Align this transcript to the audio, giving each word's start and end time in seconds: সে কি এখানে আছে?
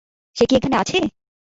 সে 0.35 0.43
কি 0.45 0.53
এখানে 0.55 0.75
আছে? 0.77 0.97